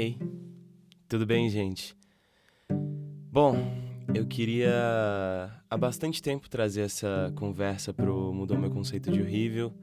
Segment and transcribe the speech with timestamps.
[0.00, 0.16] Ei,
[1.08, 1.96] tudo bem, gente?
[3.32, 3.56] Bom,
[4.14, 4.70] eu queria
[5.68, 9.74] há bastante tempo trazer essa conversa pro Mudou Meu Conceito de Horrível.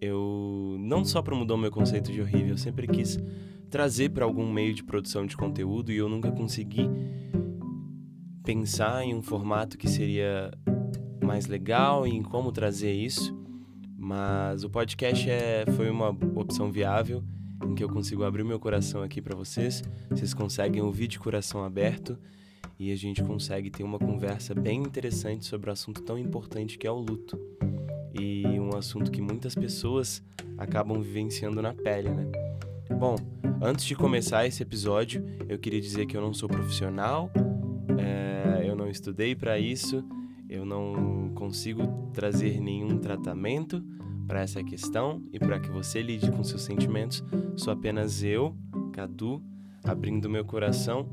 [0.00, 3.18] Eu não só pro Mudou Meu Conceito de Horrível, eu sempre quis
[3.68, 6.88] trazer para algum meio de produção de conteúdo e eu nunca consegui
[8.44, 10.52] pensar em um formato que seria
[11.20, 13.36] mais legal e em como trazer isso.
[13.98, 17.24] Mas o podcast é, foi uma opção viável
[17.74, 19.82] que eu consigo abrir meu coração aqui para vocês.
[20.08, 22.16] Vocês conseguem ouvir de coração aberto
[22.78, 26.86] e a gente consegue ter uma conversa bem interessante sobre um assunto tão importante que
[26.86, 27.38] é o luto.
[28.18, 30.22] E um assunto que muitas pessoas
[30.56, 32.30] acabam vivenciando na pele, né?
[32.98, 33.16] Bom,
[33.60, 37.30] antes de começar esse episódio, eu queria dizer que eu não sou profissional,
[37.98, 40.04] é, eu não estudei para isso,
[40.48, 43.82] eu não consigo trazer nenhum tratamento
[44.26, 47.22] para essa questão e para que você lide com seus sentimentos,
[47.56, 48.56] sou apenas eu,
[48.92, 49.42] Cadu,
[49.82, 51.08] abrindo meu coração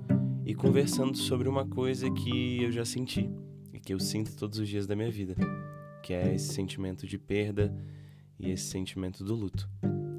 [0.45, 3.29] e conversando sobre uma coisa que eu já senti
[3.73, 5.35] e que eu sinto todos os dias da minha vida,
[6.01, 7.73] que é esse sentimento de perda
[8.39, 9.69] e esse sentimento do luto.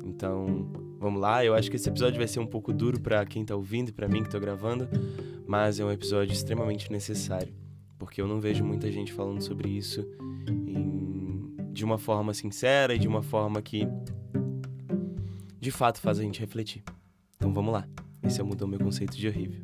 [0.05, 3.45] Então, vamos lá, eu acho que esse episódio vai ser um pouco duro para quem
[3.45, 4.89] tá ouvindo e para mim que tô gravando,
[5.47, 7.53] mas é um episódio extremamente necessário,
[7.99, 10.07] porque eu não vejo muita gente falando sobre isso
[11.83, 13.89] de uma forma sincera e de uma forma que
[15.59, 16.81] de fato faz a gente refletir.
[17.35, 17.89] Então vamos lá.
[18.23, 19.61] Esse é mudou meu conceito de horrível.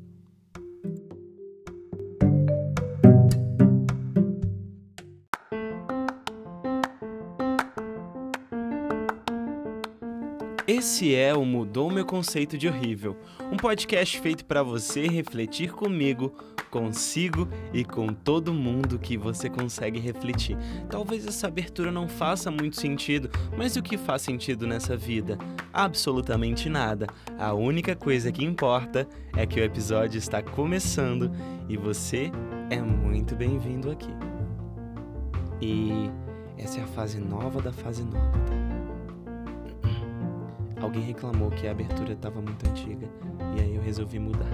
[10.66, 13.16] Esse é o Mudou Meu Conceito de Horrível,
[13.50, 16.32] um podcast feito para você refletir comigo
[16.70, 20.56] consigo e com todo mundo que você consegue refletir.
[20.88, 25.38] Talvez essa abertura não faça muito sentido, mas o que faz sentido nessa vida?
[25.72, 27.06] Absolutamente nada.
[27.38, 31.30] A única coisa que importa é que o episódio está começando
[31.68, 32.30] e você
[32.70, 34.10] é muito bem-vindo aqui.
[35.60, 36.10] E
[36.56, 38.58] essa é a fase nova da fase nova, tá?
[40.80, 43.08] Alguém reclamou que a abertura estava muito antiga
[43.56, 44.48] e aí eu resolvi mudar.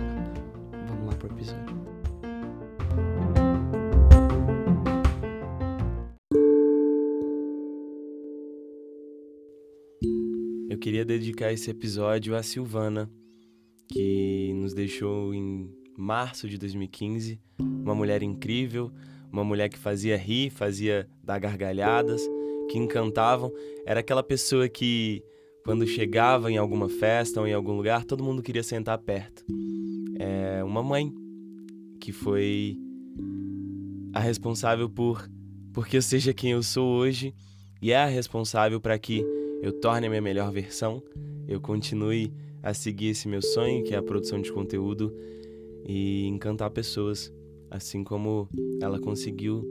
[0.88, 1.83] Vamos lá pro episódio.
[10.84, 13.10] Queria dedicar esse episódio a Silvana,
[13.88, 17.40] que nos deixou em março de 2015.
[17.58, 18.92] Uma mulher incrível,
[19.32, 22.20] uma mulher que fazia rir, fazia dar gargalhadas,
[22.70, 23.50] que encantavam.
[23.86, 25.22] Era aquela pessoa que,
[25.64, 29.42] quando chegava em alguma festa ou em algum lugar, todo mundo queria sentar perto.
[30.18, 31.10] É uma mãe
[31.98, 32.76] que foi
[34.12, 35.30] a responsável por
[35.72, 37.34] porque eu seja quem eu sou hoje
[37.80, 39.24] e é a responsável para que
[39.64, 41.02] eu torne a minha melhor versão,
[41.48, 42.30] eu continue
[42.62, 45.10] a seguir esse meu sonho, que é a produção de conteúdo
[45.86, 47.32] e encantar pessoas,
[47.70, 48.46] assim como
[48.78, 49.66] ela conseguiu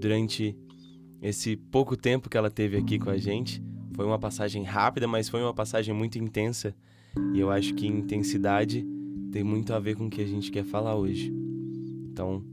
[0.00, 0.58] durante
[1.22, 3.62] esse pouco tempo que ela teve aqui com a gente.
[3.94, 6.74] Foi uma passagem rápida, mas foi uma passagem muito intensa,
[7.32, 8.84] e eu acho que intensidade
[9.30, 11.32] tem muito a ver com o que a gente quer falar hoje.
[12.10, 12.44] Então,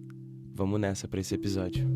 [0.53, 1.92] vamos nessa para esse episódio.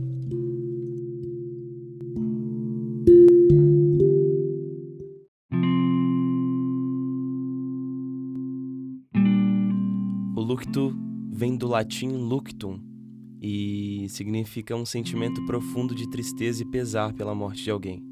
[10.58, 10.92] O luctu
[11.32, 12.80] vem do latim luctum
[13.40, 18.04] e significa um sentimento profundo de tristeza e pesar pela morte de alguém.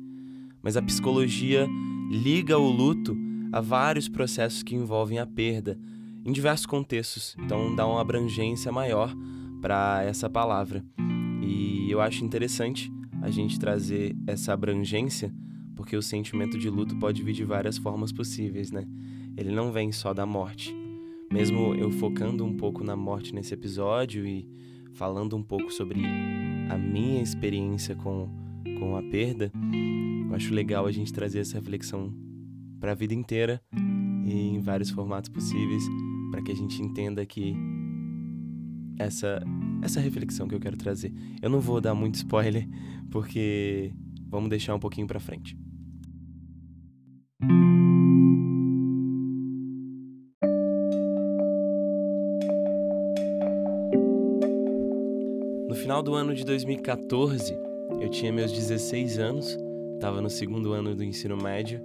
[0.61, 1.67] Mas a psicologia
[2.11, 3.17] liga o luto
[3.51, 5.79] a vários processos que envolvem a perda,
[6.23, 9.11] em diversos contextos, então dá uma abrangência maior
[9.59, 10.85] para essa palavra.
[11.41, 15.33] E eu acho interessante a gente trazer essa abrangência,
[15.75, 18.85] porque o sentimento de luto pode vir de várias formas possíveis, né?
[19.35, 20.84] Ele não vem só da morte.
[21.31, 24.47] Mesmo eu focando um pouco na morte nesse episódio e
[24.93, 26.01] falando um pouco sobre
[26.69, 28.29] a minha experiência com,
[28.79, 29.51] com a perda,
[30.27, 32.13] eu acho legal a gente trazer essa reflexão
[32.79, 33.61] para a vida inteira
[34.25, 35.83] e em vários formatos possíveis,
[36.31, 37.55] para que a gente entenda que
[38.97, 39.43] essa
[39.81, 41.13] essa reflexão que eu quero trazer.
[41.41, 42.67] Eu não vou dar muito spoiler
[43.11, 43.93] porque
[44.27, 45.57] vamos deixar um pouquinho para frente.
[55.85, 57.55] Final do ano de 2014,
[58.01, 59.55] eu tinha meus 16 anos,
[59.93, 61.79] estava no segundo ano do ensino médio.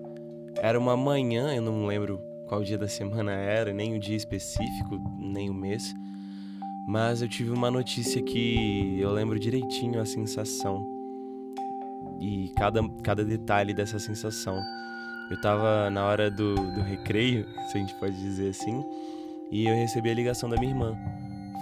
[0.56, 4.98] Era uma manhã, eu não lembro qual dia da semana era, nem o dia específico,
[5.18, 5.94] nem o mês
[6.88, 10.84] mas eu tive uma notícia que eu lembro direitinho a sensação
[12.18, 14.60] e cada, cada detalhe dessa sensação.
[15.30, 18.82] Eu tava na hora do, do recreio, se a gente pode dizer assim,
[19.52, 20.96] e eu recebi a ligação da minha irmã,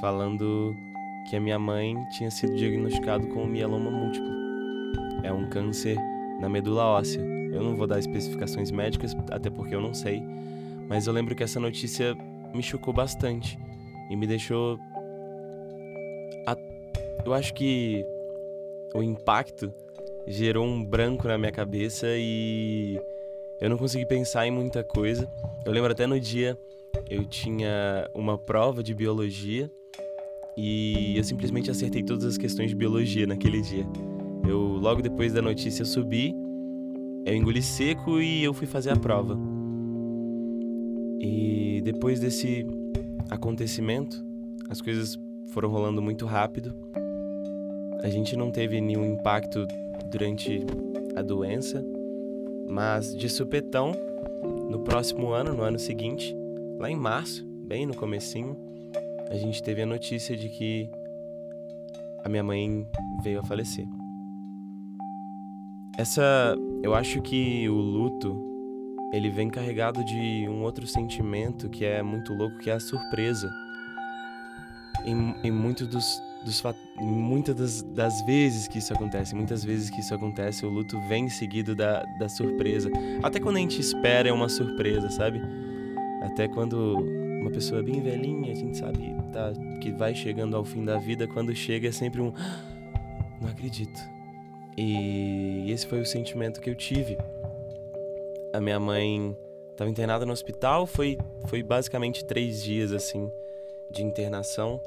[0.00, 0.72] falando
[1.28, 4.30] que a minha mãe tinha sido diagnosticado com mieloma múltiplo.
[5.22, 5.96] É um câncer
[6.40, 7.20] na medula óssea.
[7.20, 10.22] Eu não vou dar especificações médicas, até porque eu não sei,
[10.88, 12.14] mas eu lembro que essa notícia
[12.54, 13.58] me chocou bastante
[14.10, 14.78] e me deixou.
[17.24, 18.06] Eu acho que
[18.94, 19.72] o impacto
[20.26, 22.98] gerou um branco na minha cabeça e
[23.60, 25.30] eu não consegui pensar em muita coisa.
[25.66, 26.56] Eu lembro até no dia
[27.10, 29.70] eu tinha uma prova de biologia
[30.60, 33.86] e eu simplesmente acertei todas as questões de biologia naquele dia.
[34.46, 36.34] Eu logo depois da notícia subi,
[37.24, 39.38] eu engoli seco e eu fui fazer a prova.
[41.20, 42.66] E depois desse
[43.30, 44.20] acontecimento,
[44.68, 45.16] as coisas
[45.46, 46.74] foram rolando muito rápido.
[48.02, 49.64] A gente não teve nenhum impacto
[50.10, 50.66] durante
[51.14, 51.84] a doença,
[52.68, 53.92] mas de supetão,
[54.68, 56.34] no próximo ano, no ano seguinte,
[56.80, 58.56] lá em março, bem no comecinho,
[59.30, 60.90] a gente teve a notícia de que
[62.24, 62.86] a minha mãe
[63.22, 63.86] veio a falecer.
[65.96, 68.48] Essa, eu acho que o luto
[69.12, 73.50] ele vem carregado de um outro sentimento que é muito louco, que é a surpresa.
[75.04, 76.62] Em, em muitos dos, dos
[76.96, 81.28] muitas das, das, vezes que isso acontece, muitas vezes que isso acontece, o luto vem
[81.28, 82.90] seguido da, da surpresa.
[83.22, 85.40] Até quando a gente espera é uma surpresa, sabe?
[86.22, 90.84] Até quando uma pessoa bem velhinha, a gente sabe tá, que vai chegando ao fim
[90.84, 92.32] da vida, quando chega é sempre um.
[93.40, 93.98] Não acredito.
[94.76, 97.16] E esse foi o sentimento que eu tive
[98.52, 99.36] a minha mãe
[99.70, 100.86] estava internada no hospital.
[100.86, 103.30] Foi, foi basicamente três dias, assim,
[103.90, 104.80] de internação,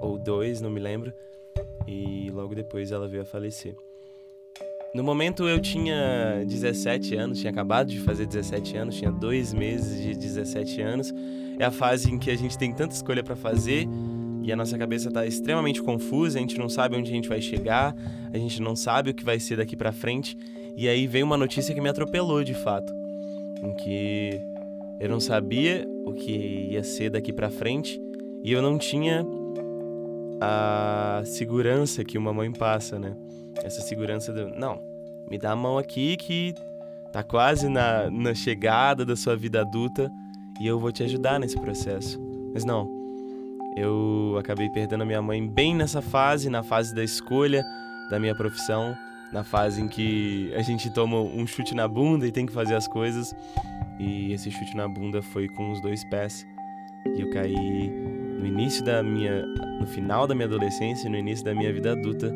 [0.00, 1.12] ou dois, não me lembro.
[1.86, 3.74] E logo depois ela veio a falecer.
[4.94, 10.02] No momento eu tinha 17 anos, tinha acabado de fazer 17 anos, tinha dois meses
[10.02, 11.14] de 17 anos.
[11.60, 13.86] É a fase em que a gente tem tanta escolha para fazer
[14.42, 17.42] e a nossa cabeça está extremamente confusa, a gente não sabe onde a gente vai
[17.42, 17.94] chegar,
[18.32, 20.38] a gente não sabe o que vai ser daqui para frente.
[20.74, 22.90] E aí veio uma notícia que me atropelou de fato
[23.62, 24.40] em que
[24.98, 28.00] eu não sabia o que ia ser daqui para frente
[28.42, 29.22] e eu não tinha
[30.40, 33.14] a segurança que uma mãe passa, né?
[33.62, 34.80] Essa segurança do, não,
[35.30, 36.54] me dá a mão aqui que
[37.12, 40.10] tá quase na, na chegada da sua vida adulta
[40.60, 42.20] e eu vou te ajudar nesse processo.
[42.52, 42.88] Mas não,
[43.76, 47.64] eu acabei perdendo a minha mãe bem nessa fase, na fase da escolha
[48.10, 48.94] da minha profissão
[49.32, 52.74] na fase em que a gente toma um chute na bunda e tem que fazer
[52.74, 53.34] as coisas.
[53.98, 56.46] E esse chute na bunda foi com os dois pés.
[57.16, 57.90] E eu caí
[58.38, 59.44] no início da minha.
[59.80, 62.32] no final da minha adolescência, no início da minha vida adulta,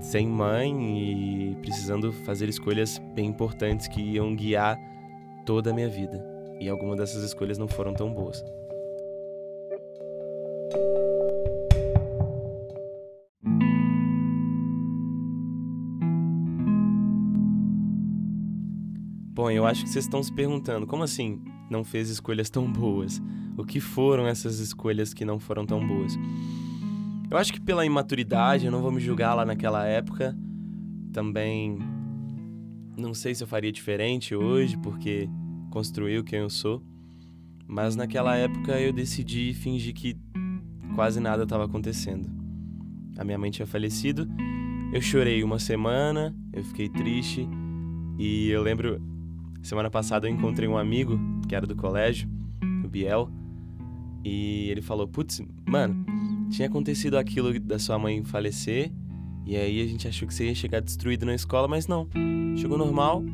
[0.00, 4.78] sem mãe e precisando fazer escolhas bem importantes que iam guiar
[5.44, 6.33] toda a minha vida.
[6.60, 8.42] E algumas dessas escolhas não foram tão boas.
[19.34, 23.20] Bom, eu acho que vocês estão se perguntando, como assim não fez escolhas tão boas?
[23.58, 26.16] O que foram essas escolhas que não foram tão boas?
[27.30, 30.36] Eu acho que pela imaturidade, eu não vou me julgar lá naquela época.
[31.12, 31.78] Também
[32.96, 35.28] não sei se eu faria diferente hoje, porque
[35.74, 36.82] construiu quem eu sou.
[37.66, 40.16] Mas naquela época eu decidi fingir que
[40.94, 42.30] quase nada estava acontecendo.
[43.18, 44.26] A minha mãe tinha falecido,
[44.90, 47.46] eu chorei uma semana, eu fiquei triste
[48.18, 49.00] e eu lembro
[49.64, 52.28] Semana passada eu encontrei um amigo que era do colégio,
[52.84, 53.30] o Biel,
[54.22, 56.04] e ele falou: Putz, mano,
[56.50, 58.92] tinha acontecido aquilo da sua mãe falecer,
[59.46, 62.06] e aí a gente achou que você ia chegar destruído na escola, mas não.
[62.58, 63.24] Chegou normal,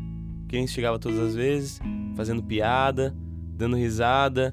[0.51, 1.81] que a gente chegava todas as vezes,
[2.17, 3.15] fazendo piada,
[3.57, 4.53] dando risada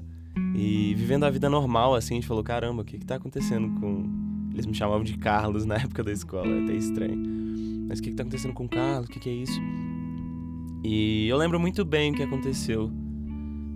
[0.54, 2.14] e vivendo a vida normal, assim.
[2.14, 4.06] A gente falou: caramba, o que que tá acontecendo com.
[4.52, 7.18] Eles me chamavam de Carlos na época da escola, é até estranho.
[7.88, 9.08] Mas o que que tá acontecendo com o Carlos?
[9.08, 9.60] O que que é isso?
[10.84, 12.92] E eu lembro muito bem o que aconteceu.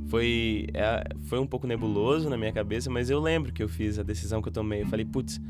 [0.06, 3.98] Foi, é, foi um pouco nebuloso na minha cabeça, mas eu lembro que eu fiz
[3.98, 4.82] a decisão que eu tomei.
[4.82, 5.40] Eu falei, putz,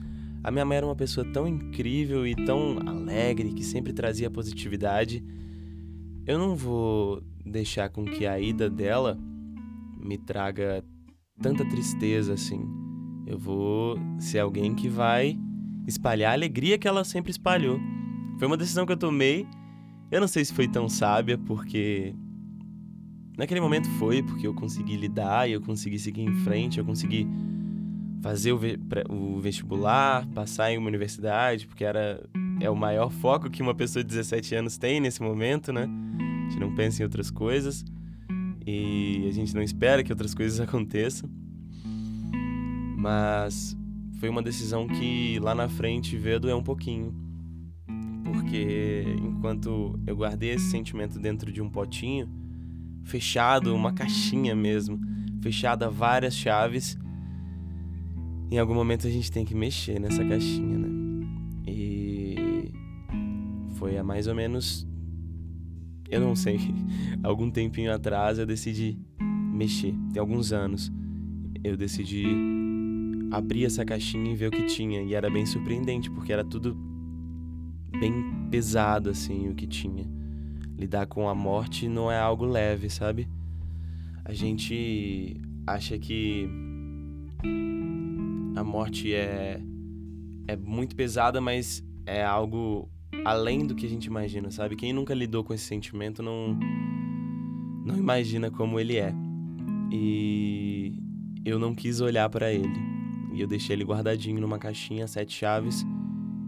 [0.43, 5.23] a minha mãe era uma pessoa tão incrível e tão alegre, que sempre trazia positividade.
[6.27, 9.19] Eu não vou deixar com que a ida dela
[10.01, 10.85] me traga
[11.41, 12.65] tanta tristeza assim.
[13.27, 15.39] Eu vou ser alguém que vai
[15.87, 17.79] espalhar a alegria que ela sempre espalhou.
[18.39, 19.47] Foi uma decisão que eu tomei
[20.13, 22.15] eu não sei se foi tão sábia, porque
[23.39, 27.27] naquele momento foi, porque eu consegui lidar eu consegui seguir em frente, eu consegui
[28.21, 32.23] fazer o, vestibular, passar em uma universidade, porque era,
[32.63, 35.83] é o maior foco que uma pessoa de 17 anos tem nesse momento, né?
[35.83, 37.85] A gente não pensa em outras coisas
[38.65, 41.29] e a gente não espera que outras coisas aconteçam.
[42.97, 43.77] Mas
[44.21, 47.13] foi uma decisão que lá na frente veio doer um pouquinho.
[48.23, 52.29] Porque enquanto eu guardei esse sentimento dentro de um potinho,
[53.03, 55.01] fechado, uma caixinha mesmo,
[55.43, 56.97] fechada várias chaves,
[58.53, 60.92] em algum momento a gente tem que mexer nessa caixinha, né?
[63.83, 64.87] Foi há mais ou menos,
[66.09, 66.57] eu não sei,
[67.21, 69.93] algum tempinho atrás eu decidi mexer.
[70.13, 70.89] Tem alguns anos
[71.65, 72.25] eu decidi
[73.33, 75.03] abrir essa caixinha e ver o que tinha.
[75.03, 76.77] E era bem surpreendente, porque era tudo
[77.99, 78.13] bem
[78.53, 80.09] pesado, assim, o que tinha.
[80.79, 83.29] Lidar com a morte não é algo leve, sabe?
[84.25, 86.49] A gente acha que
[88.55, 89.61] a morte é,
[90.47, 92.89] é muito pesada, mas é algo
[93.25, 94.77] além do que a gente imagina, sabe?
[94.77, 96.59] Quem nunca lidou com esse sentimento não,
[97.85, 99.15] não imagina como ele é.
[99.91, 100.95] E
[101.45, 102.93] eu não quis olhar para ele.
[103.33, 105.85] E eu deixei ele guardadinho numa caixinha, sete chaves.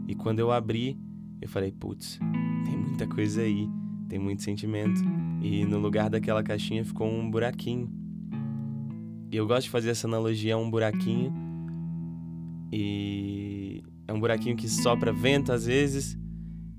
[0.06, 0.98] E quando eu abri,
[1.40, 2.18] eu falei, putz,
[2.64, 3.68] tem muita coisa aí,
[4.08, 5.00] tem muito sentimento.
[5.42, 7.90] E no lugar daquela caixinha ficou um buraquinho.
[9.30, 11.32] E eu gosto de fazer essa analogia a um buraquinho
[12.76, 16.18] e é um buraquinho que sopra vento às vezes.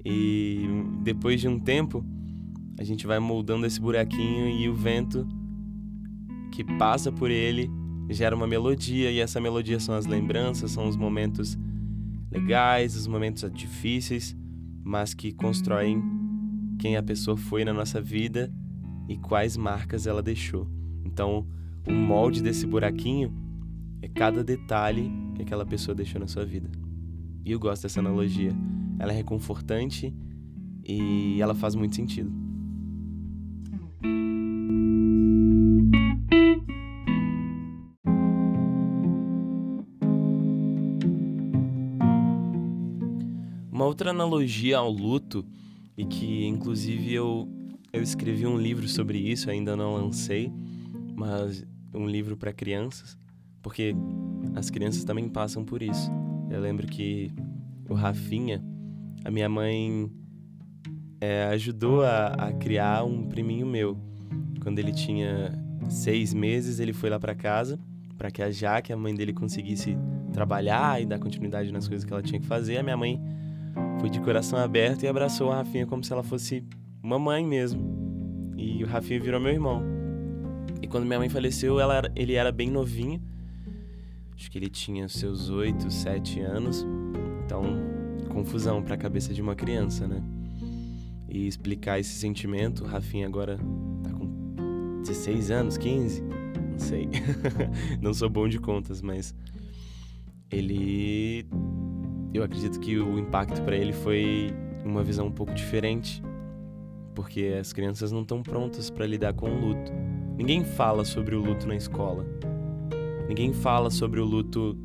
[0.05, 0.69] E
[1.01, 2.05] depois de um tempo,
[2.77, 5.27] a gente vai moldando esse buraquinho e o vento
[6.51, 7.69] que passa por ele
[8.09, 9.11] gera uma melodia.
[9.11, 11.57] E essa melodia são as lembranças, são os momentos
[12.31, 14.35] legais, os momentos difíceis,
[14.83, 16.03] mas que constroem
[16.77, 18.53] quem a pessoa foi na nossa vida
[19.07, 20.67] e quais marcas ela deixou.
[21.03, 21.47] Então,
[21.87, 23.33] o molde desse buraquinho
[24.01, 26.69] é cada detalhe que aquela pessoa deixou na sua vida.
[27.43, 28.53] E eu gosto dessa analogia.
[28.99, 30.13] Ela é reconfortante
[30.83, 32.31] e ela faz muito sentido.
[43.71, 45.45] Uma outra analogia ao luto,
[45.97, 47.47] e que inclusive eu,
[47.91, 50.51] eu escrevi um livro sobre isso, ainda não lancei,
[51.15, 53.17] mas um livro para crianças,
[53.61, 53.93] porque
[54.55, 56.09] as crianças também passam por isso.
[56.49, 57.31] Eu lembro que
[57.89, 58.63] o Rafinha,
[59.25, 60.09] a minha mãe
[61.19, 63.97] é, ajudou a, a, criar um priminho meu.
[64.61, 65.51] Quando ele tinha
[65.89, 67.77] seis meses, ele foi lá para casa
[68.17, 69.97] para que a Jaque, a mãe dele, conseguisse
[70.31, 72.77] trabalhar e dar continuidade nas coisas que ela tinha que fazer.
[72.77, 73.19] A minha mãe
[73.99, 76.63] foi de coração aberto e abraçou a Rafinha como se ela fosse
[77.03, 78.53] uma mãe mesmo.
[78.55, 79.83] E o Rafinha virou meu irmão.
[80.81, 83.21] E quando minha mãe faleceu, ela, ele era bem novinho
[84.35, 86.85] Acho que ele tinha seus 8, 7 anos.
[87.43, 87.63] Então,
[88.35, 90.21] confusão para a cabeça de uma criança, né?
[91.29, 93.57] E explicar esse sentimento, o Rafinha agora
[94.03, 97.09] tá com 16 anos, 15, não sei.
[98.01, 99.33] não sou bom de contas, mas
[100.51, 101.45] ele
[102.33, 106.21] eu acredito que o impacto para ele foi uma visão um pouco diferente,
[107.15, 109.93] porque as crianças não estão prontas para lidar com o luto.
[110.37, 112.25] Ninguém fala sobre o luto na escola.
[113.29, 114.77] Ninguém fala sobre o luto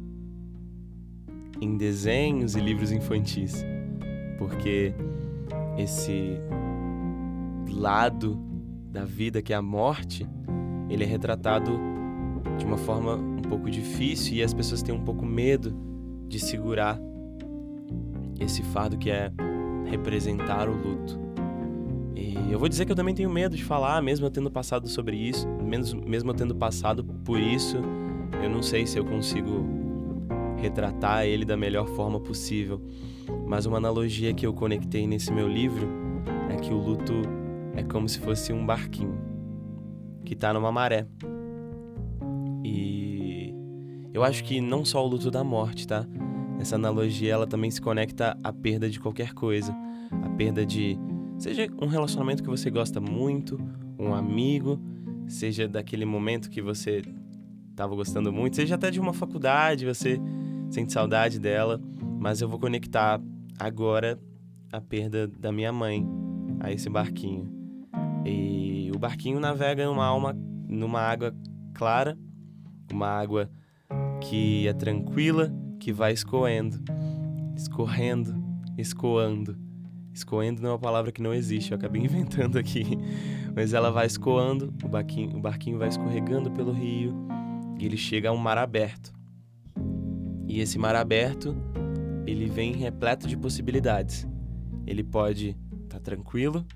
[1.60, 3.64] em desenhos e livros infantis,
[4.38, 4.94] porque
[5.76, 6.38] esse
[7.70, 8.38] lado
[8.90, 10.26] da vida que é a morte,
[10.88, 11.78] ele é retratado
[12.58, 15.74] de uma forma um pouco difícil e as pessoas têm um pouco medo
[16.28, 16.98] de segurar
[18.38, 19.30] esse fardo que é
[19.86, 21.18] representar o luto.
[22.14, 24.88] E eu vou dizer que eu também tenho medo de falar, mesmo eu tendo passado
[24.88, 27.78] sobre isso, mesmo, mesmo eu tendo passado por isso
[28.42, 29.66] eu não sei se eu consigo
[30.60, 32.80] retratar ele da melhor forma possível,
[33.46, 35.88] mas uma analogia que eu conectei nesse meu livro
[36.50, 37.22] é que o luto
[37.74, 39.18] é como se fosse um barquinho
[40.24, 41.06] que está numa maré.
[42.64, 43.54] E
[44.12, 46.06] eu acho que não só o luto da morte, tá?
[46.60, 49.74] Essa analogia ela também se conecta à perda de qualquer coisa,
[50.22, 50.98] a perda de
[51.38, 53.58] seja um relacionamento que você gosta muito,
[53.98, 54.78] um amigo,
[55.26, 57.02] seja daquele momento que você
[57.70, 60.20] estava gostando muito, seja até de uma faculdade, você
[60.70, 61.80] sente saudade dela,
[62.18, 63.20] mas eu vou conectar
[63.58, 64.18] agora
[64.72, 66.06] a perda da minha mãe
[66.60, 67.50] a esse barquinho.
[68.24, 70.36] E o barquinho navega numa alma,
[70.68, 71.34] numa água
[71.74, 72.16] clara,
[72.92, 73.50] uma água
[74.20, 76.78] que é tranquila, que vai escoando,
[77.56, 78.34] escorrendo,
[78.78, 79.58] escoando.
[80.12, 82.84] Escoando não é uma palavra que não existe, eu acabei inventando aqui.
[83.54, 87.14] Mas ela vai escoando, o barquinho, o barquinho vai escorregando pelo rio,
[87.78, 89.19] e ele chega a um mar aberto.
[90.50, 91.56] E esse mar aberto,
[92.26, 94.26] ele vem repleto de possibilidades.
[94.84, 95.50] ele pode
[95.84, 96.66] estar tá tranquilo,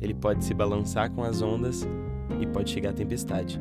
[0.00, 1.86] ele pode se balançar com as ondas
[2.40, 3.60] e pode chegar a tempestade.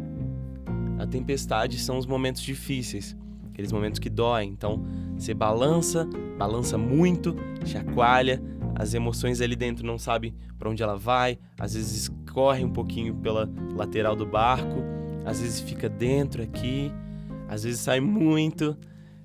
[0.97, 3.13] A tempestade são os momentos difíceis,
[3.49, 4.49] aqueles momentos que doem.
[4.49, 4.85] Então,
[5.17, 8.41] você balança, balança muito, chacoalha,
[8.73, 13.13] as emoções ali dentro não sabe para onde ela vai, às vezes corre um pouquinho
[13.15, 14.81] pela lateral do barco,
[15.25, 16.89] às vezes fica dentro aqui,
[17.49, 18.77] às vezes sai muito,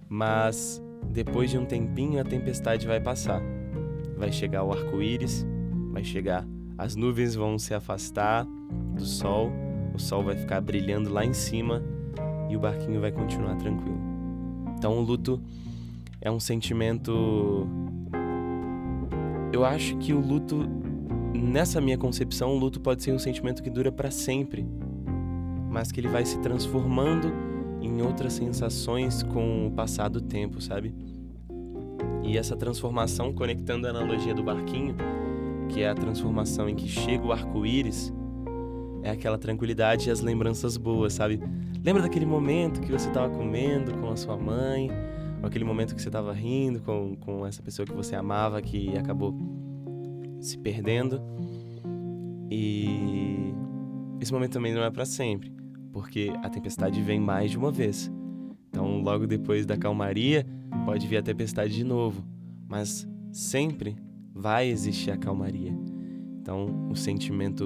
[0.08, 3.42] mas depois de um tempinho a tempestade vai passar.
[4.16, 5.46] Vai chegar o arco-íris,
[5.92, 6.46] vai chegar,
[6.78, 8.46] as nuvens vão se afastar
[8.94, 9.50] do sol,
[9.94, 11.82] o sol vai ficar brilhando lá em cima
[12.50, 13.98] e o barquinho vai continuar tranquilo.
[14.76, 15.40] Então o luto
[16.20, 17.66] é um sentimento.
[19.52, 20.68] Eu acho que o luto,
[21.34, 24.66] nessa minha concepção, o luto pode ser um sentimento que dura para sempre,
[25.70, 27.45] mas que ele vai se transformando
[27.80, 30.94] em outras sensações com o passar do tempo, sabe?
[32.22, 34.96] E essa transformação, conectando a analogia do barquinho,
[35.68, 38.12] que é a transformação em que chega o arco-íris,
[39.02, 41.40] é aquela tranquilidade e as lembranças boas, sabe?
[41.84, 44.90] Lembra daquele momento que você estava comendo com a sua mãe,
[45.40, 48.96] ou aquele momento que você estava rindo com, com essa pessoa que você amava que
[48.98, 49.32] acabou
[50.40, 51.22] se perdendo.
[52.50, 53.54] E
[54.20, 55.52] esse momento também não é para sempre,
[55.96, 58.12] porque a tempestade vem mais de uma vez.
[58.68, 60.46] Então, logo depois da calmaria,
[60.84, 62.22] pode vir a tempestade de novo,
[62.68, 63.96] mas sempre
[64.30, 65.74] vai existir a calmaria.
[66.38, 67.64] Então, o sentimento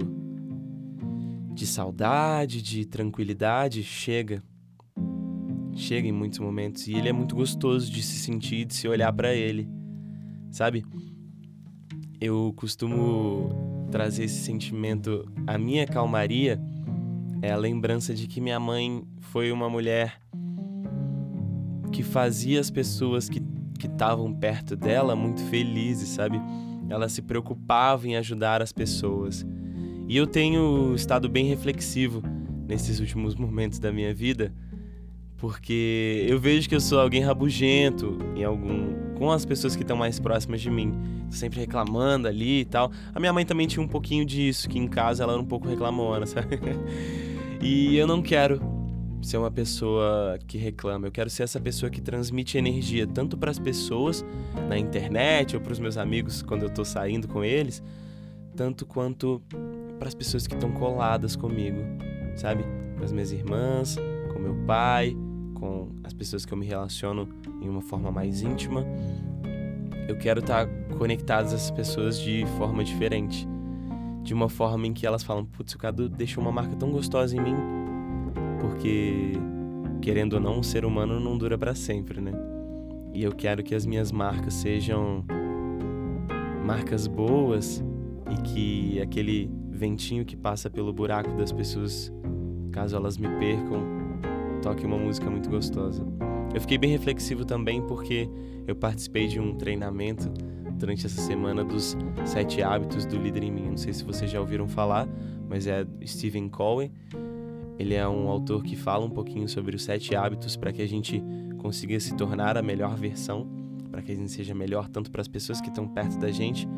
[1.53, 4.45] de saudade, de tranquilidade chega.
[5.75, 9.13] Chega em muitos momentos e ele é muito gostoso de se sentir, de se olhar
[9.13, 9.69] para ele.
[10.53, 10.85] Sabe?
[12.21, 16.61] Eu costumo trazer esse sentimento, a minha calmaria
[17.43, 20.21] é a lembrança de que minha mãe foi uma mulher
[21.93, 23.43] que fazia as pessoas que
[23.83, 26.41] estavam perto dela muito felizes, sabe?
[26.89, 29.47] Ela se preocupava em ajudar as pessoas.
[30.09, 32.23] E eu tenho estado bem reflexivo
[32.67, 34.53] nesses últimos momentos da minha vida,
[35.37, 39.97] porque eu vejo que eu sou alguém rabugento em algum com as pessoas que estão
[39.97, 40.95] mais próximas de mim,
[41.29, 42.91] sempre reclamando ali e tal.
[43.15, 45.69] A minha mãe também tinha um pouquinho disso, que em casa ela era um pouco
[45.69, 46.59] reclamona, sabe?
[47.61, 48.61] E eu não quero
[49.23, 51.07] ser uma pessoa que reclama.
[51.07, 54.25] Eu quero ser essa pessoa que transmite energia tanto para as pessoas
[54.69, 57.83] na internet ou para os meus amigos quando eu estou saindo com eles,
[58.57, 59.43] tanto quanto
[59.99, 61.79] para as pessoas que estão coladas comigo,
[62.35, 62.65] sabe?
[62.97, 63.97] Com as minhas irmãs,
[64.33, 65.15] com meu pai,
[65.55, 67.29] com as pessoas que eu me relaciono
[67.61, 68.87] em uma forma mais íntima.
[70.09, 73.47] Eu quero estar tá conectado a essas pessoas de forma diferente.
[74.23, 77.37] De uma forma em que elas falam, putz, o Cadu deixou uma marca tão gostosa
[77.37, 77.81] em mim
[78.61, 79.33] porque
[80.01, 82.33] querendo ou não, um ser humano não dura para sempre, né?
[83.13, 85.25] E eu quero que as minhas marcas sejam
[86.65, 87.85] marcas boas
[88.31, 92.13] e que aquele ventinho que passa pelo buraco das pessoas,
[92.71, 93.83] caso elas me percam,
[94.63, 96.07] toque uma música muito gostosa.
[96.55, 98.29] Eu fiquei bem reflexivo também porque
[98.67, 100.33] eu participei de um treinamento
[100.81, 103.71] durante essa semana dos sete hábitos do líder em mim.
[103.71, 105.07] não sei se vocês já ouviram falar,
[105.49, 106.91] mas é Stephen Covey
[107.81, 110.87] ele é um autor que fala um pouquinho sobre os sete hábitos para que a
[110.87, 111.25] gente
[111.57, 113.49] consiga se tornar a melhor versão,
[113.91, 116.69] para que a gente seja melhor tanto para as pessoas que estão perto da gente,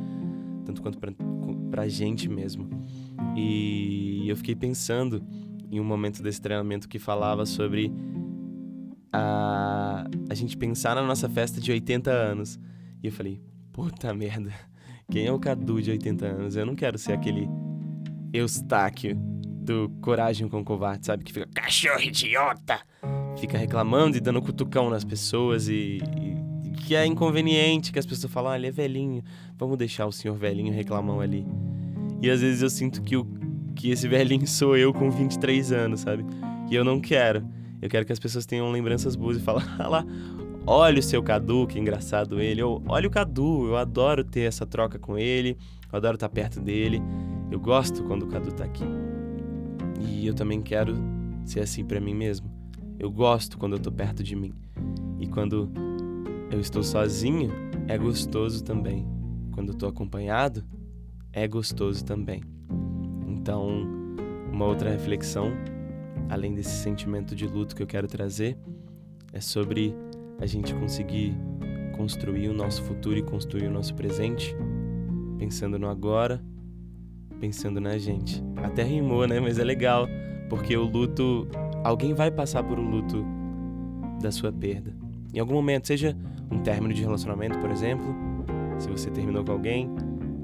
[0.64, 2.70] tanto quanto para a gente mesmo.
[3.36, 5.20] E eu fiquei pensando
[5.72, 7.92] em um momento desse treinamento que falava sobre
[9.12, 12.60] a, a gente pensar na nossa festa de 80 anos.
[13.02, 14.52] E eu falei, puta merda,
[15.10, 16.56] quem é o Cadu de 80 anos?
[16.56, 17.48] Eu não quero ser aquele
[18.32, 21.24] Eustáquio do Coragem com Covarde, sabe?
[21.24, 22.80] Que fica cachorro idiota,
[23.38, 28.32] fica reclamando e dando cutucão nas pessoas e, e, que é inconveniente, que as pessoas
[28.32, 29.22] falam, ah, ele é velhinho,
[29.56, 31.46] vamos deixar o senhor velhinho reclamão ali.
[32.20, 33.26] E às vezes eu sinto que, o,
[33.74, 36.24] que esse velhinho sou eu com 23 anos, sabe?
[36.70, 37.46] E eu não quero.
[37.80, 40.06] Eu quero que as pessoas tenham lembranças boas e falem, ah lá,
[40.66, 42.62] olha o seu Cadu, que engraçado ele.
[42.62, 45.56] Ou olha o Cadu, eu adoro ter essa troca com ele,
[45.90, 47.02] eu adoro estar perto dele.
[47.50, 48.84] Eu gosto quando o Cadu tá aqui.
[50.00, 50.96] E eu também quero
[51.44, 52.50] ser assim para mim mesmo.
[52.98, 54.54] Eu gosto quando eu tô perto de mim.
[55.18, 55.70] E quando
[56.50, 57.50] eu estou sozinho,
[57.88, 59.06] é gostoso também.
[59.52, 60.64] Quando eu tô acompanhado,
[61.32, 62.42] é gostoso também.
[63.26, 63.86] Então,
[64.52, 65.50] uma outra reflexão,
[66.28, 68.56] além desse sentimento de luto que eu quero trazer,
[69.32, 69.94] é sobre
[70.40, 71.34] a gente conseguir
[71.96, 74.56] construir o nosso futuro e construir o nosso presente,
[75.38, 76.42] pensando no agora
[77.42, 78.40] pensando na gente.
[78.62, 79.40] Até rimou, né?
[79.40, 80.06] Mas é legal,
[80.48, 81.48] porque o luto.
[81.82, 83.26] Alguém vai passar por um luto
[84.22, 84.94] da sua perda.
[85.34, 86.16] Em algum momento, seja
[86.48, 88.14] um término de relacionamento, por exemplo,
[88.78, 89.90] se você terminou com alguém,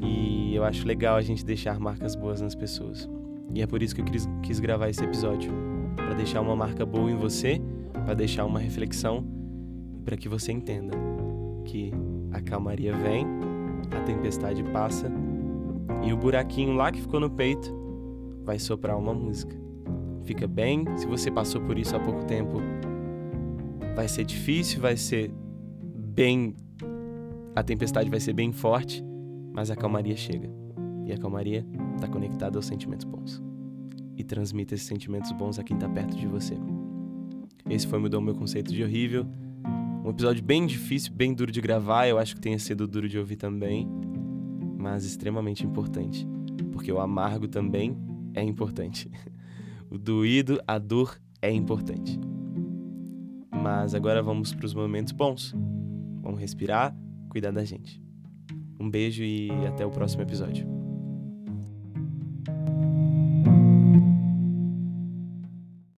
[0.02, 3.08] E eu acho legal a gente deixar marcas boas nas pessoas.
[3.54, 5.52] E é por isso que eu quis, quis gravar esse episódio
[5.94, 7.60] para deixar uma marca boa em você,
[8.04, 9.24] para deixar uma reflexão
[10.08, 10.96] para que você entenda
[11.66, 11.92] que
[12.32, 13.26] a calmaria vem,
[13.94, 15.12] a tempestade passa
[16.02, 17.70] e o buraquinho lá que ficou no peito
[18.42, 19.54] vai soprar uma música.
[20.24, 22.56] Fica bem, se você passou por isso há pouco tempo,
[23.94, 25.30] vai ser difícil, vai ser
[25.94, 26.56] bem.
[27.54, 29.04] A tempestade vai ser bem forte,
[29.52, 30.48] mas a calmaria chega.
[31.04, 31.66] E a calmaria
[31.96, 33.42] está conectada aos sentimentos bons.
[34.16, 36.54] E transmite esses sentimentos bons a quem está perto de você.
[37.68, 39.26] Esse foi Mudou Meu Conceito de Horrível.
[40.08, 42.06] Um episódio bem difícil, bem duro de gravar.
[42.06, 43.86] Eu acho que tenha sido duro de ouvir também.
[44.78, 46.26] Mas extremamente importante.
[46.72, 47.94] Porque o amargo também
[48.34, 49.10] é importante.
[49.90, 52.20] O doído, a dor é importante.
[53.50, 55.54] Mas agora vamos para os momentos bons.
[56.20, 56.94] Vamos respirar,
[57.30, 58.02] cuidar da gente.
[58.78, 60.67] Um beijo e até o próximo episódio.